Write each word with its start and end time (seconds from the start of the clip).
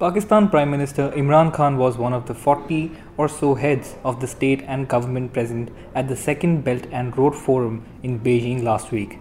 Pakistan 0.00 0.48
Prime 0.48 0.70
Minister 0.70 1.10
Imran 1.10 1.52
Khan 1.52 1.76
was 1.76 1.98
one 1.98 2.12
of 2.12 2.26
the 2.26 2.34
40 2.34 2.92
or 3.16 3.28
so 3.28 3.56
heads 3.56 3.96
of 4.04 4.20
the 4.20 4.28
state 4.28 4.62
and 4.68 4.86
government 4.86 5.32
present 5.32 5.72
at 5.92 6.06
the 6.06 6.14
Second 6.14 6.62
Belt 6.62 6.86
and 6.92 7.18
Road 7.18 7.34
Forum 7.34 7.84
in 8.04 8.20
Beijing 8.20 8.62
last 8.62 8.92
week. 8.92 9.18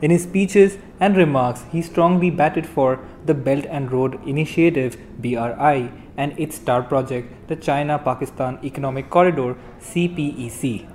In 0.00 0.10
his 0.10 0.22
speeches 0.22 0.78
and 0.98 1.14
remarks, 1.14 1.66
he 1.70 1.82
strongly 1.82 2.30
batted 2.30 2.66
for 2.66 3.00
the 3.26 3.34
Belt 3.34 3.66
and 3.68 3.92
Road 3.92 4.18
Initiative 4.26 4.96
BRI 5.18 5.90
and 6.16 6.38
its 6.38 6.56
star 6.56 6.82
project, 6.82 7.48
the 7.48 7.56
China 7.56 7.98
Pakistan 7.98 8.58
Economic 8.64 9.10
Corridor 9.10 9.58
CPEC. 9.80 10.88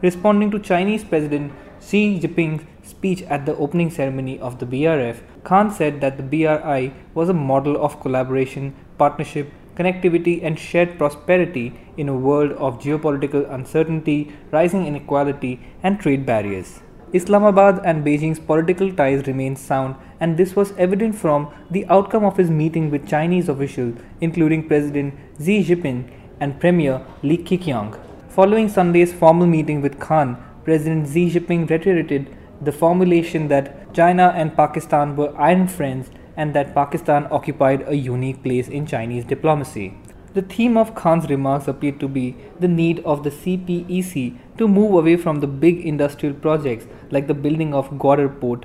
Responding 0.00 0.52
to 0.52 0.60
Chinese 0.60 1.02
President 1.02 1.52
Xi 1.80 2.20
Jinping's 2.20 2.64
speech 2.90 3.22
at 3.22 3.46
the 3.46 3.56
opening 3.56 3.90
ceremony 3.90 4.38
of 4.40 4.58
the 4.58 4.66
BRF, 4.66 5.22
Khan 5.44 5.70
said 5.70 6.00
that 6.00 6.16
the 6.16 6.22
BRI 6.22 6.92
was 7.14 7.28
a 7.28 7.34
model 7.34 7.82
of 7.82 8.00
collaboration, 8.00 8.74
partnership, 8.98 9.52
connectivity, 9.76 10.42
and 10.42 10.58
shared 10.58 10.98
prosperity 10.98 11.72
in 11.96 12.08
a 12.08 12.20
world 12.28 12.52
of 12.52 12.78
geopolitical 12.78 13.50
uncertainty, 13.54 14.32
rising 14.50 14.86
inequality, 14.86 15.60
and 15.82 15.98
trade 15.98 16.26
barriers. 16.26 16.80
Islamabad 17.12 17.80
and 17.84 18.04
Beijing's 18.04 18.38
political 18.38 18.92
ties 18.92 19.26
remain 19.26 19.56
sound, 19.56 19.96
and 20.20 20.36
this 20.36 20.54
was 20.54 20.72
evident 20.76 21.16
from 21.16 21.52
the 21.70 21.84
outcome 21.86 22.24
of 22.24 22.36
his 22.36 22.50
meeting 22.50 22.90
with 22.90 23.08
Chinese 23.08 23.48
officials, 23.48 23.98
including 24.20 24.68
President 24.68 25.14
Xi 25.44 25.64
Jinping 25.64 26.08
and 26.38 26.60
Premier 26.60 27.04
Li 27.22 27.38
Keqiang. 27.38 27.98
Following 28.28 28.68
Sunday's 28.68 29.12
formal 29.12 29.46
meeting 29.46 29.82
with 29.82 29.98
Khan, 29.98 30.36
President 30.64 31.08
Xi 31.08 31.30
Jinping 31.30 31.68
reiterated 31.68 32.36
the 32.60 32.72
formulation 32.72 33.48
that 33.48 33.94
China 33.94 34.32
and 34.36 34.56
Pakistan 34.56 35.16
were 35.16 35.34
iron 35.38 35.66
friends 35.66 36.10
and 36.36 36.54
that 36.54 36.74
Pakistan 36.74 37.26
occupied 37.30 37.84
a 37.86 37.96
unique 37.96 38.42
place 38.42 38.68
in 38.68 38.86
Chinese 38.86 39.24
diplomacy. 39.24 39.94
The 40.32 40.42
theme 40.42 40.76
of 40.76 40.94
Khan's 40.94 41.28
remarks 41.28 41.66
appeared 41.66 41.98
to 42.00 42.06
be 42.08 42.36
the 42.60 42.68
need 42.68 43.00
of 43.04 43.24
the 43.24 43.30
CPEC 43.30 44.38
to 44.58 44.68
move 44.68 44.94
away 44.94 45.16
from 45.16 45.40
the 45.40 45.48
big 45.48 45.84
industrial 45.84 46.34
projects 46.34 46.86
like 47.10 47.26
the 47.26 47.34
building 47.34 47.74
of 47.74 47.90
Gwadar 47.90 48.40
port, 48.40 48.64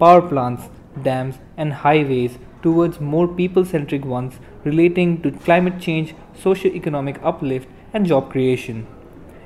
power 0.00 0.22
plants, 0.22 0.64
dams, 1.02 1.36
and 1.56 1.72
highways 1.72 2.38
towards 2.62 3.00
more 3.00 3.28
people 3.28 3.64
centric 3.64 4.04
ones 4.04 4.40
relating 4.64 5.22
to 5.22 5.30
climate 5.30 5.78
change, 5.78 6.14
socio-economic 6.34 7.20
uplift, 7.22 7.68
and 7.92 8.06
job 8.06 8.30
creation. 8.30 8.86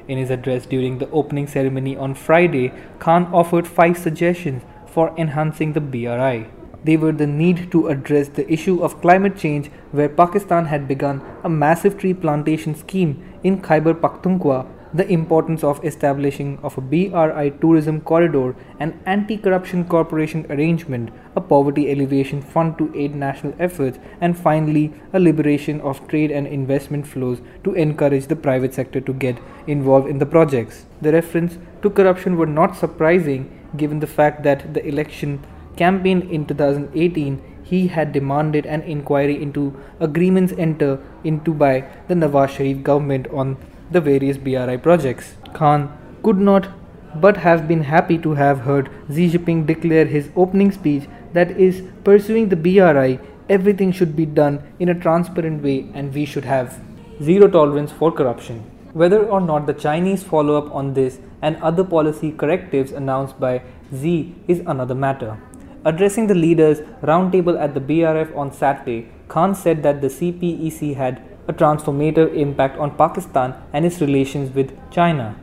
In 0.08 0.16
his 0.16 0.30
address 0.30 0.64
during 0.64 0.98
the 0.98 1.10
opening 1.10 1.46
ceremony 1.46 1.94
on 1.96 2.14
Friday, 2.14 2.72
Khan 2.98 3.26
offered 3.26 3.66
five 3.66 3.98
suggestions 3.98 4.62
for 4.86 5.14
enhancing 5.18 5.74
the 5.74 5.82
BRI. 5.82 6.46
They 6.82 6.96
were 6.96 7.12
the 7.12 7.26
need 7.26 7.70
to 7.72 7.88
address 7.88 8.28
the 8.28 8.50
issue 8.50 8.82
of 8.82 9.02
climate 9.02 9.36
change, 9.36 9.70
where 9.92 10.08
Pakistan 10.08 10.66
had 10.66 10.88
begun 10.88 11.20
a 11.44 11.48
massive 11.50 11.98
tree 11.98 12.14
plantation 12.14 12.74
scheme 12.74 13.22
in 13.42 13.60
Khyber 13.60 13.92
Pakhtunkhwa 13.92 14.66
the 14.92 15.10
importance 15.12 15.62
of 15.62 15.84
establishing 15.84 16.58
of 16.62 16.78
a 16.78 16.80
BRI 16.80 17.50
tourism 17.60 18.00
corridor, 18.00 18.56
an 18.80 18.98
anti-corruption 19.06 19.84
corporation 19.84 20.46
arrangement, 20.50 21.10
a 21.36 21.40
poverty 21.40 21.92
alleviation 21.92 22.40
fund 22.40 22.78
to 22.78 22.92
aid 22.94 23.14
national 23.14 23.54
efforts, 23.58 23.98
and 24.20 24.38
finally 24.38 24.92
a 25.12 25.20
liberation 25.20 25.80
of 25.82 26.06
trade 26.08 26.30
and 26.30 26.46
investment 26.46 27.06
flows 27.06 27.40
to 27.64 27.74
encourage 27.74 28.26
the 28.26 28.36
private 28.36 28.72
sector 28.74 29.00
to 29.00 29.12
get 29.12 29.38
involved 29.66 30.08
in 30.08 30.18
the 30.18 30.26
projects. 30.26 30.86
The 31.02 31.12
reference 31.12 31.58
to 31.82 31.90
corruption 31.90 32.36
were 32.36 32.46
not 32.46 32.76
surprising 32.76 33.50
given 33.76 34.00
the 34.00 34.06
fact 34.06 34.42
that 34.44 34.74
the 34.74 34.86
election 34.86 35.44
campaign 35.76 36.22
in 36.30 36.46
2018 36.46 37.40
he 37.62 37.86
had 37.88 38.12
demanded 38.12 38.64
an 38.66 38.82
inquiry 38.82 39.40
into 39.40 39.78
agreements 40.00 40.54
entered 40.56 41.00
into 41.22 41.52
by 41.52 41.84
the 42.08 42.14
Nawaz 42.14 42.56
Sharif 42.56 42.82
government 42.82 43.28
on 43.28 43.56
the 43.90 44.00
various 44.00 44.36
BRI 44.36 44.76
projects. 44.76 45.34
Khan 45.54 45.96
could 46.22 46.38
not 46.38 46.68
but 47.14 47.38
have 47.38 47.66
been 47.66 47.82
happy 47.82 48.18
to 48.18 48.34
have 48.34 48.60
heard 48.60 48.90
Xi 49.12 49.30
Jinping 49.30 49.66
declare 49.66 50.04
his 50.04 50.30
opening 50.36 50.70
speech 50.72 51.08
that 51.32 51.50
is 51.52 51.82
pursuing 52.04 52.48
the 52.48 52.56
BRI 52.56 53.18
everything 53.48 53.92
should 53.92 54.14
be 54.14 54.26
done 54.26 54.62
in 54.78 54.88
a 54.90 54.94
transparent 54.94 55.62
way 55.62 55.90
and 55.94 56.12
we 56.12 56.24
should 56.24 56.44
have 56.44 56.80
zero 57.22 57.48
tolerance 57.48 57.90
for 57.90 58.12
corruption. 58.12 58.58
Whether 58.92 59.24
or 59.24 59.40
not 59.40 59.66
the 59.66 59.74
Chinese 59.74 60.22
follow 60.22 60.56
up 60.58 60.74
on 60.74 60.94
this 60.94 61.18
and 61.42 61.56
other 61.56 61.84
policy 61.84 62.32
correctives 62.32 62.92
announced 62.92 63.38
by 63.40 63.62
Xi 63.92 64.34
is 64.46 64.60
another 64.66 64.94
matter. 64.94 65.38
Addressing 65.84 66.26
the 66.26 66.34
leaders' 66.34 66.80
roundtable 67.02 67.58
at 67.58 67.74
the 67.74 67.80
BRF 67.80 68.36
on 68.36 68.52
Saturday, 68.52 69.08
Khan 69.28 69.54
said 69.54 69.82
that 69.82 70.00
the 70.00 70.08
CPEC 70.08 70.96
had 70.96 71.22
a 71.48 71.52
transformative 71.52 72.34
impact 72.34 72.78
on 72.78 72.96
Pakistan 72.96 73.54
and 73.72 73.84
its 73.84 74.00
relations 74.00 74.54
with 74.54 74.72
China. 74.90 75.34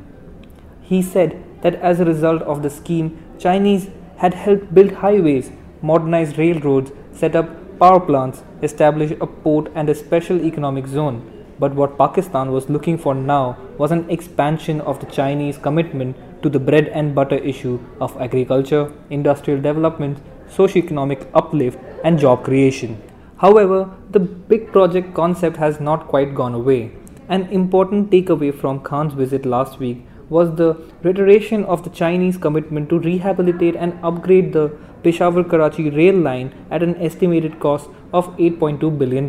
He 0.81 1.01
said 1.01 1.43
that 1.61 1.75
as 1.75 1.99
a 1.99 2.05
result 2.05 2.41
of 2.43 2.61
the 2.61 2.69
scheme, 2.69 3.17
Chinese 3.39 3.89
had 4.17 4.33
helped 4.33 4.73
build 4.73 4.91
highways, 4.91 5.51
modernize 5.81 6.38
railroads, 6.38 6.91
set 7.11 7.35
up 7.35 7.49
power 7.79 7.99
plants, 7.99 8.44
establish 8.61 9.11
a 9.19 9.27
port 9.27 9.71
and 9.75 9.89
a 9.89 9.95
special 9.95 10.41
economic 10.41 10.88
zone. 10.88 11.31
But 11.57 11.73
what 11.73 11.97
Pakistan 11.97 12.51
was 12.51 12.69
looking 12.69 12.97
for 12.97 13.15
now 13.15 13.57
was 13.77 13.91
an 13.91 14.09
expansion 14.09 14.81
of 14.81 14.99
the 14.99 15.05
Chinese 15.07 15.57
commitment 15.57 16.17
to 16.44 16.49
the 16.49 16.59
bread 16.59 16.88
and 16.89 17.15
butter 17.15 17.38
issue 17.38 17.79
of 17.99 18.15
agriculture, 18.21 18.91
industrial 19.09 19.61
development, 19.61 20.19
socio-economic 20.49 21.27
uplift, 21.33 21.79
and 22.03 22.19
job 22.19 22.44
creation. 22.44 23.01
However, 23.38 23.90
the 24.09 24.19
big 24.19 24.72
project 24.72 25.13
concept 25.13 25.57
has 25.57 25.79
not 25.79 26.07
quite 26.07 26.35
gone 26.35 26.53
away. 26.53 26.91
An 27.28 27.47
important 27.47 28.09
takeaway 28.09 28.53
from 28.53 28.79
Khan's 28.79 29.13
visit 29.13 29.46
last 29.46 29.79
week 29.79 30.06
was 30.29 30.56
the 30.56 30.75
reiteration 31.03 31.66
of 31.66 31.84
the 31.84 31.90
Chinese 31.90 32.38
commitment 32.38 32.90
to 32.90 33.00
rehabilitate 33.00 33.75
and 33.75 34.00
upgrade 34.03 34.53
the 34.53 34.69
Peshawar 35.03 35.44
Karachi 35.44 35.90
rail 35.90 36.16
line 36.16 36.53
at 36.72 36.81
an 36.81 36.95
estimated 36.95 37.59
cost 37.59 37.90
of 38.13 38.35
$8.2 38.38 38.97
billion. 38.97 39.25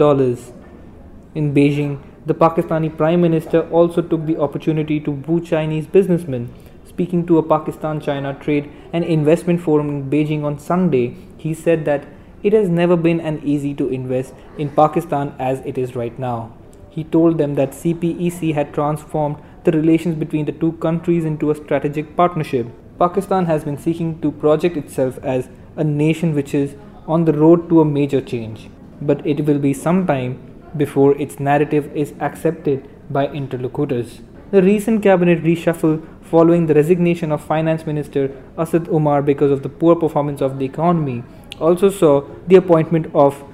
In 1.34 1.52
Beijing, 1.52 2.00
the 2.24 2.34
Pakistani 2.34 2.96
Prime 2.96 3.20
Minister 3.20 3.68
also 3.70 4.02
took 4.02 4.24
the 4.24 4.38
opportunity 4.38 5.00
to 5.00 5.10
woo 5.10 5.40
Chinese 5.40 5.86
businessmen. 5.86 6.52
Speaking 6.84 7.26
to 7.26 7.38
a 7.38 7.42
Pakistan 7.42 8.00
China 8.00 8.34
Trade 8.40 8.70
and 8.92 9.04
Investment 9.04 9.60
Forum 9.60 9.88
in 9.88 10.10
Beijing 10.10 10.44
on 10.44 10.58
Sunday, 10.58 11.14
he 11.36 11.52
said 11.52 11.84
that 11.84 12.06
it 12.46 12.52
has 12.52 12.68
never 12.68 12.96
been 12.96 13.20
an 13.28 13.40
easy 13.52 13.74
to 13.74 13.88
invest 13.88 14.32
in 14.56 14.68
Pakistan 14.70 15.34
as 15.38 15.60
it 15.70 15.78
is 15.84 15.96
right 15.96 16.18
now. 16.24 16.52
He 16.96 17.02
told 17.02 17.38
them 17.38 17.56
that 17.56 17.72
CPEC 17.78 18.54
had 18.54 18.72
transformed 18.72 19.38
the 19.64 19.72
relations 19.72 20.14
between 20.14 20.46
the 20.46 20.52
two 20.52 20.72
countries 20.84 21.24
into 21.24 21.50
a 21.50 21.56
strategic 21.56 22.16
partnership. 22.16 22.68
Pakistan 23.00 23.46
has 23.46 23.64
been 23.64 23.76
seeking 23.76 24.20
to 24.20 24.30
project 24.30 24.76
itself 24.76 25.18
as 25.22 25.48
a 25.76 25.84
nation 25.84 26.34
which 26.34 26.54
is 26.54 26.76
on 27.06 27.24
the 27.24 27.32
road 27.32 27.68
to 27.68 27.80
a 27.80 27.84
major 27.84 28.20
change, 28.20 28.70
but 29.02 29.26
it 29.26 29.44
will 29.44 29.58
be 29.58 29.74
some 29.74 30.06
time 30.06 30.38
before 30.76 31.20
its 31.20 31.40
narrative 31.40 31.90
is 31.96 32.14
accepted 32.20 32.88
by 33.10 33.26
interlocutors. 33.26 34.20
The 34.52 34.62
recent 34.62 35.02
cabinet 35.02 35.42
reshuffle 35.42 36.06
following 36.22 36.66
the 36.66 36.74
resignation 36.74 37.32
of 37.32 37.42
Finance 37.42 37.86
Minister 37.86 38.30
Asad 38.56 38.86
Umar 38.88 39.20
because 39.20 39.50
of 39.50 39.64
the 39.64 39.68
poor 39.68 39.96
performance 39.96 40.40
of 40.40 40.60
the 40.60 40.64
economy 40.64 41.24
also 41.60 41.90
saw 41.90 42.24
the 42.46 42.56
appointment 42.56 43.10
of 43.14 43.44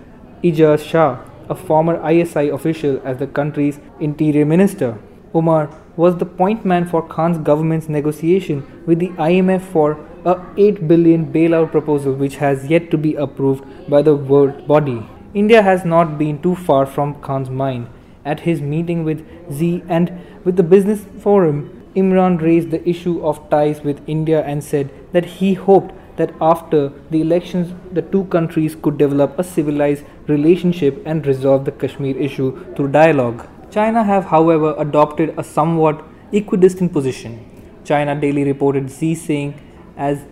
Ijaz 0.43 0.85
Shah, 0.85 1.21
a 1.49 1.55
former 1.55 1.97
ISI 2.11 2.49
official, 2.49 3.01
as 3.05 3.19
the 3.19 3.27
country's 3.27 3.81
interior 4.01 4.45
minister. 4.45 4.99
Umar 5.35 5.71
was 5.97 6.17
the 6.17 6.27
point 6.27 6.65
man 6.65 6.87
for 6.87 7.07
Khan's 7.07 7.39
government's 7.39 7.89
negotiation 7.89 8.83
with 8.87 8.99
the 8.99 9.09
IMF 9.11 9.63
for 9.63 9.99
a 10.25 10.41
8 10.57 10.87
billion 10.89 11.33
bailout 11.33 11.71
proposal 11.71 12.15
which 12.15 12.37
has 12.37 12.69
yet 12.69 12.91
to 12.91 12.99
be 12.99 13.15
approved 13.15 13.65
by 13.91 14.03
the 14.03 14.15
world 14.15 14.67
body. 14.67 15.07
India 15.35 15.63
has 15.63 15.85
not 15.85 16.19
been 16.19 16.41
too 16.43 16.55
far 16.55 16.87
from 16.87 17.15
Khan's 17.23 17.51
mind. 17.51 17.89
At 18.25 18.41
his 18.41 18.61
meeting 18.61 19.05
with 19.05 19.27
Xi 19.59 19.83
and 19.89 20.13
with 20.45 20.57
the 20.57 20.63
business 20.63 21.05
forum, 21.21 21.83
Imran 21.97 22.41
raised 22.41 22.71
the 22.71 22.87
issue 22.89 23.25
of 23.25 23.51
ties 23.51 23.83
with 23.83 24.01
India 24.07 24.43
and 24.43 24.63
said 24.63 24.91
that 25.13 25.25
he 25.25 25.55
hoped 25.55 25.93
that 26.17 26.35
after 26.41 26.93
the 27.11 27.21
elections, 27.21 27.73
the 27.93 28.03
two 28.03 28.25
countries 28.25 28.75
could 28.75 28.99
develop 28.99 29.39
a 29.39 29.45
civilized 29.45 30.05
relationship 30.27 31.03
and 31.07 31.27
resolve 31.27 31.65
the 31.65 31.73
Kashmir 31.73 32.17
issue 32.17 32.75
through 32.75 32.89
dialogue. 32.89 33.47
China 33.71 34.05
have, 34.05 34.27
however, 34.27 34.75
adopted 34.79 35.35
a 35.39 35.45
somewhat 35.45 36.05
equidistant 36.33 36.93
position. 36.93 37.45
China 37.85 38.15
Daily 38.19 38.45
reported 38.45 38.91
Xi 38.91 39.15
saying 39.15 39.55
as 39.97 40.25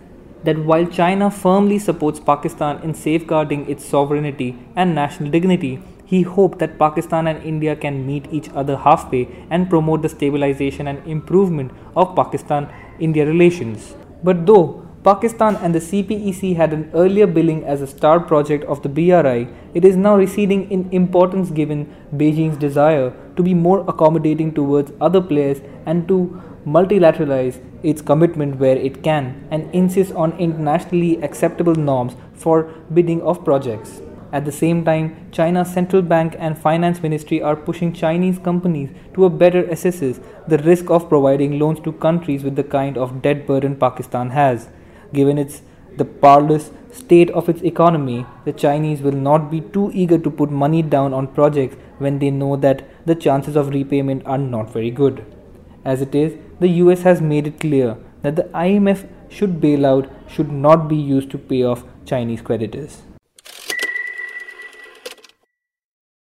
that 0.43 0.57
while 0.57 0.85
China 0.85 1.29
firmly 1.29 1.77
supports 1.77 2.19
Pakistan 2.19 2.81
in 2.83 2.93
safeguarding 2.93 3.69
its 3.69 3.85
sovereignty 3.85 4.57
and 4.75 4.95
national 4.95 5.29
dignity, 5.29 5.81
he 6.05 6.23
hoped 6.23 6.59
that 6.59 6.77
Pakistan 6.77 7.27
and 7.27 7.43
India 7.43 7.75
can 7.75 8.05
meet 8.05 8.27
each 8.31 8.49
other 8.49 8.75
halfway 8.75 9.27
and 9.49 9.69
promote 9.69 10.01
the 10.01 10.09
stabilization 10.09 10.87
and 10.87 11.07
improvement 11.07 11.71
of 11.95 12.15
Pakistan 12.15 12.67
India 12.99 13.25
relations. 13.25 13.95
But 14.23 14.45
though 14.45 14.80
Pakistan 15.03 15.55
and 15.55 15.73
the 15.73 15.79
CPEC 15.79 16.55
had 16.55 16.73
an 16.73 16.91
earlier 16.93 17.25
billing 17.25 17.63
as 17.63 17.81
a 17.81 17.87
star 17.87 18.19
project 18.19 18.63
of 18.65 18.83
the 18.83 18.89
BRI, 18.89 19.47
it 19.73 19.83
is 19.83 19.95
now 19.95 20.15
receding 20.15 20.69
in 20.69 20.87
importance 20.91 21.49
given 21.49 21.91
Beijing's 22.15 22.55
desire 22.55 23.11
to 23.35 23.41
be 23.41 23.55
more 23.55 23.79
accommodating 23.89 24.53
towards 24.53 24.91
other 25.01 25.19
players 25.19 25.59
and 25.87 26.07
to 26.07 26.39
multilateralize 26.67 27.59
its 27.81 28.03
commitment 28.03 28.59
where 28.59 28.77
it 28.77 29.01
can 29.01 29.47
and 29.49 29.73
insist 29.73 30.13
on 30.13 30.33
internationally 30.33 31.19
acceptable 31.23 31.73
norms 31.73 32.13
for 32.33 32.65
bidding 32.93 33.23
of 33.23 33.43
projects. 33.43 34.01
At 34.31 34.45
the 34.45 34.51
same 34.51 34.85
time, 34.85 35.31
China's 35.31 35.73
central 35.73 36.03
bank 36.03 36.35
and 36.37 36.55
finance 36.55 37.01
ministry 37.01 37.41
are 37.41 37.55
pushing 37.55 37.91
Chinese 37.91 38.37
companies 38.37 38.91
to 39.15 39.25
a 39.25 39.31
better 39.31 39.63
assess 39.63 40.19
the 40.47 40.59
risk 40.59 40.91
of 40.91 41.09
providing 41.09 41.57
loans 41.57 41.79
to 41.79 41.91
countries 41.91 42.43
with 42.43 42.55
the 42.55 42.63
kind 42.63 42.99
of 42.99 43.23
debt 43.23 43.47
burden 43.47 43.75
Pakistan 43.75 44.29
has. 44.29 44.69
Given 45.13 45.37
its 45.37 45.61
the 45.97 46.05
parlous 46.05 46.71
state 46.91 47.29
of 47.31 47.49
its 47.49 47.61
economy, 47.61 48.25
the 48.45 48.53
Chinese 48.53 49.01
will 49.01 49.11
not 49.11 49.51
be 49.51 49.61
too 49.61 49.91
eager 49.93 50.17
to 50.17 50.31
put 50.31 50.49
money 50.49 50.81
down 50.81 51.13
on 51.13 51.27
projects 51.27 51.75
when 51.97 52.19
they 52.19 52.31
know 52.31 52.55
that 52.55 52.85
the 53.05 53.15
chances 53.15 53.55
of 53.55 53.69
repayment 53.69 54.25
are 54.25 54.37
not 54.37 54.71
very 54.71 54.91
good. 54.91 55.25
As 55.83 56.01
it 56.01 56.15
is, 56.15 56.37
the 56.59 56.69
US 56.83 57.01
has 57.01 57.21
made 57.21 57.47
it 57.47 57.59
clear 57.59 57.97
that 58.21 58.35
the 58.35 58.49
IMF 58.53 59.07
should 59.29 59.59
bailout 59.61 60.09
should 60.29 60.51
not 60.51 60.87
be 60.87 60.95
used 60.95 61.31
to 61.31 61.37
pay 61.37 61.63
off 61.63 61.83
Chinese 62.05 62.41
creditors. 62.41 63.01